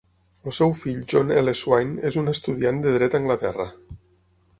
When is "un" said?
2.21-2.31